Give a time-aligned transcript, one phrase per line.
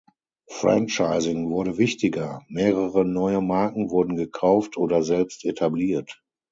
[0.51, 6.23] Franchising wurde wichtiger: Mehrere neue Marken wurden gekauft oder selbst etabliert.